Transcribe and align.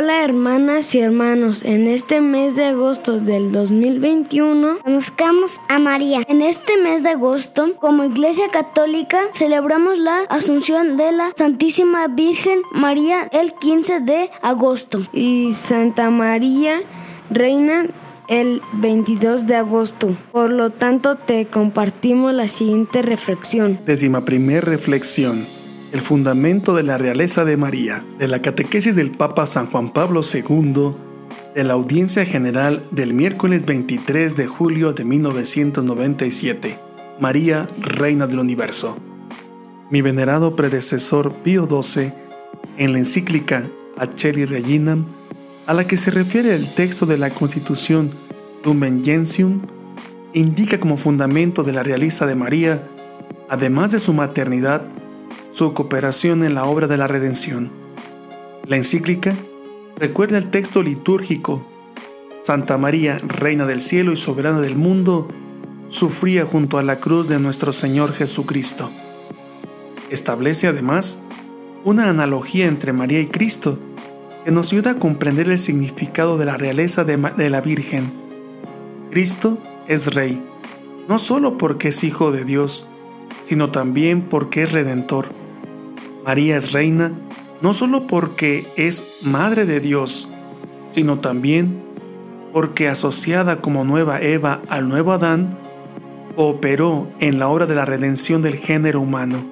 Hola 0.00 0.22
hermanas 0.22 0.94
y 0.94 1.00
hermanos, 1.00 1.64
en 1.64 1.88
este 1.88 2.20
mes 2.20 2.54
de 2.54 2.66
agosto 2.66 3.18
del 3.18 3.50
2021 3.50 4.78
conozcamos 4.84 5.60
a 5.68 5.80
María. 5.80 6.22
En 6.28 6.40
este 6.40 6.76
mes 6.80 7.02
de 7.02 7.08
agosto, 7.08 7.74
como 7.80 8.04
Iglesia 8.04 8.44
Católica, 8.52 9.18
celebramos 9.32 9.98
la 9.98 10.20
Asunción 10.28 10.96
de 10.96 11.10
la 11.10 11.32
Santísima 11.34 12.06
Virgen 12.06 12.60
María 12.70 13.28
el 13.32 13.54
15 13.54 13.98
de 13.98 14.30
agosto 14.40 15.04
y 15.12 15.52
Santa 15.54 16.10
María, 16.10 16.80
Reina 17.28 17.88
el 18.28 18.62
22 18.74 19.48
de 19.48 19.56
agosto. 19.56 20.16
Por 20.30 20.52
lo 20.52 20.70
tanto, 20.70 21.16
te 21.16 21.46
compartimos 21.46 22.32
la 22.32 22.46
siguiente 22.46 23.02
reflexión. 23.02 23.80
Décima 23.84 24.24
primer 24.24 24.64
reflexión. 24.64 25.44
El 25.90 26.02
fundamento 26.02 26.74
de 26.74 26.82
la 26.82 26.98
realeza 26.98 27.46
de 27.46 27.56
María, 27.56 28.04
de 28.18 28.28
la 28.28 28.42
catequesis 28.42 28.94
del 28.94 29.10
Papa 29.10 29.46
San 29.46 29.70
Juan 29.70 29.90
Pablo 29.90 30.20
II, 30.20 30.92
de 31.54 31.64
la 31.64 31.72
audiencia 31.72 32.26
general 32.26 32.84
del 32.90 33.14
miércoles 33.14 33.64
23 33.64 34.36
de 34.36 34.46
julio 34.46 34.92
de 34.92 35.06
1997. 35.06 36.78
María, 37.20 37.68
Reina 37.80 38.26
del 38.26 38.40
Universo. 38.40 38.98
Mi 39.90 40.02
venerado 40.02 40.54
predecesor 40.56 41.34
Pío 41.36 41.66
XII, 41.66 42.12
en 42.76 42.92
la 42.92 42.98
encíclica 42.98 43.66
Acheli 43.96 44.44
Reginam, 44.44 45.06
a 45.66 45.72
la 45.72 45.86
que 45.86 45.96
se 45.96 46.10
refiere 46.10 46.54
el 46.54 46.74
texto 46.74 47.06
de 47.06 47.16
la 47.16 47.30
Constitución 47.30 48.10
Lumen 48.62 49.02
Gentium, 49.02 49.62
indica 50.34 50.78
como 50.78 50.98
fundamento 50.98 51.62
de 51.62 51.72
la 51.72 51.82
realeza 51.82 52.26
de 52.26 52.34
María, 52.34 52.86
además 53.48 53.90
de 53.90 54.00
su 54.00 54.12
maternidad, 54.12 54.82
su 55.50 55.72
cooperación 55.74 56.44
en 56.44 56.54
la 56.54 56.64
obra 56.64 56.86
de 56.86 56.96
la 56.96 57.06
redención. 57.06 57.70
La 58.66 58.76
encíclica 58.76 59.34
recuerda 59.96 60.38
el 60.38 60.50
texto 60.50 60.82
litúrgico 60.82 61.64
Santa 62.40 62.78
María, 62.78 63.18
Reina 63.18 63.66
del 63.66 63.80
cielo 63.80 64.12
y 64.12 64.16
soberana 64.16 64.60
del 64.60 64.76
mundo, 64.76 65.28
sufría 65.88 66.46
junto 66.46 66.78
a 66.78 66.82
la 66.82 67.00
cruz 67.00 67.28
de 67.28 67.38
nuestro 67.38 67.72
Señor 67.72 68.12
Jesucristo. 68.12 68.90
Establece 70.08 70.68
además 70.68 71.20
una 71.84 72.08
analogía 72.08 72.66
entre 72.66 72.92
María 72.92 73.20
y 73.20 73.26
Cristo 73.26 73.78
que 74.44 74.50
nos 74.52 74.72
ayuda 74.72 74.92
a 74.92 74.98
comprender 74.98 75.50
el 75.50 75.58
significado 75.58 76.38
de 76.38 76.46
la 76.46 76.56
realeza 76.56 77.04
de, 77.04 77.50
la 77.50 77.60
Virgen. 77.60 78.12
Cristo 79.10 79.58
es 79.88 80.14
Rey, 80.14 80.42
no 81.08 81.18
solo 81.18 81.58
porque 81.58 81.88
es 81.88 82.04
Hijo 82.04 82.30
de 82.30 82.44
Dios, 82.44 82.88
sino 83.44 83.70
también 83.70 84.22
porque 84.22 84.62
es 84.62 84.72
Redentor. 84.72 85.37
María 86.28 86.58
es 86.58 86.72
reina 86.72 87.12
no 87.62 87.72
solo 87.72 88.06
porque 88.06 88.66
es 88.76 89.02
Madre 89.22 89.64
de 89.64 89.80
Dios, 89.80 90.28
sino 90.90 91.16
también 91.16 91.82
porque 92.52 92.86
asociada 92.86 93.62
como 93.62 93.82
nueva 93.82 94.20
Eva 94.20 94.60
al 94.68 94.90
nuevo 94.90 95.12
Adán, 95.12 95.58
operó 96.36 97.08
en 97.18 97.38
la 97.38 97.48
obra 97.48 97.64
de 97.64 97.74
la 97.74 97.86
redención 97.86 98.42
del 98.42 98.56
género 98.56 99.00
humano. 99.00 99.42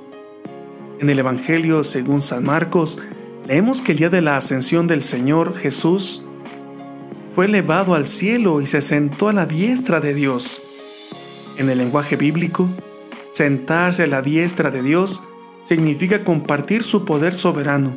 En 1.01 1.09
el 1.09 1.19
Evangelio 1.19 1.83
según 1.83 2.21
San 2.21 2.45
Marcos, 2.45 2.99
leemos 3.47 3.81
que 3.81 3.93
el 3.93 3.99
día 3.99 4.11
de 4.11 4.21
la 4.21 4.37
ascensión 4.37 4.87
del 4.87 5.03
Señor 5.03 5.57
Jesús 5.57 6.27
fue 7.31 7.47
elevado 7.47 7.95
al 7.95 8.07
cielo 8.07 8.61
y 8.61 8.67
se 8.67 8.83
sentó 8.83 9.31
a 9.31 9.33
la 9.33 9.47
diestra 9.47 10.01
de 10.01 10.13
Dios. 10.13 10.61
En 11.57 11.71
el 11.71 11.79
lenguaje 11.79 12.17
bíblico, 12.17 12.69
sentarse 13.31 14.03
a 14.03 14.07
la 14.09 14.21
diestra 14.21 14.71
de 14.71 14.83
Dios 14.83 15.23
significa 15.67 16.23
compartir 16.23 16.85
su 16.85 17.05
poder 17.05 17.35
soberano. 17.35 17.97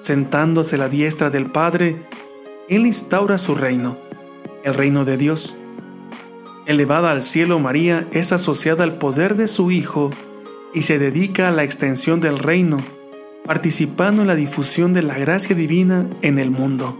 Sentándose 0.00 0.74
a 0.74 0.80
la 0.80 0.88
diestra 0.88 1.30
del 1.30 1.50
Padre, 1.50 2.02
Él 2.68 2.86
instaura 2.86 3.38
su 3.38 3.54
reino, 3.54 3.98
el 4.64 4.74
reino 4.74 5.04
de 5.04 5.16
Dios. 5.16 5.56
Elevada 6.66 7.12
al 7.12 7.22
cielo, 7.22 7.60
María 7.60 8.08
es 8.10 8.32
asociada 8.32 8.82
al 8.82 8.98
poder 8.98 9.36
de 9.36 9.46
su 9.46 9.70
Hijo 9.70 10.10
y 10.74 10.82
se 10.82 10.98
dedica 10.98 11.48
a 11.48 11.52
la 11.52 11.62
extensión 11.62 12.20
del 12.20 12.40
reino, 12.40 12.78
participando 13.44 14.22
en 14.22 14.28
la 14.28 14.34
difusión 14.34 14.92
de 14.92 15.02
la 15.02 15.16
gracia 15.16 15.54
divina 15.54 16.10
en 16.22 16.40
el 16.40 16.50
mundo. 16.50 16.98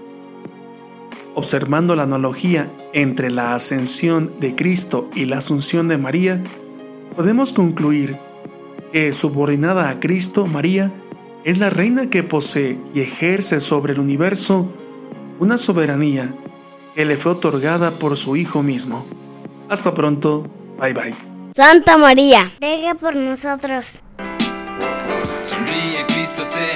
Observando 1.34 1.96
la 1.96 2.04
analogía 2.04 2.70
entre 2.92 3.30
la 3.30 3.54
ascensión 3.54 4.32
de 4.38 4.54
Cristo 4.54 5.10
y 5.14 5.24
la 5.24 5.38
asunción 5.38 5.88
de 5.88 5.98
María, 5.98 6.42
podemos 7.16 7.52
concluir 7.52 8.25
que, 8.92 9.12
subordinada 9.12 9.90
a 9.90 10.00
Cristo, 10.00 10.46
María 10.46 10.92
es 11.44 11.58
la 11.58 11.70
reina 11.70 12.10
que 12.10 12.22
posee 12.22 12.78
y 12.94 13.00
ejerce 13.00 13.60
sobre 13.60 13.92
el 13.92 14.00
universo 14.00 14.68
una 15.38 15.58
soberanía 15.58 16.34
que 16.94 17.04
le 17.04 17.16
fue 17.16 17.32
otorgada 17.32 17.90
por 17.92 18.16
su 18.16 18.36
Hijo 18.36 18.62
mismo. 18.62 19.06
Hasta 19.68 19.92
pronto, 19.92 20.46
bye 20.80 20.92
bye. 20.92 21.14
Santa 21.54 21.96
María, 21.98 22.52
ruega 22.60 22.94
por 22.94 23.14
nosotros. 23.16 24.00
Sonríe, 25.40 26.04
Cristo 26.06 26.46
te 26.48 26.72
ama. 26.72 26.75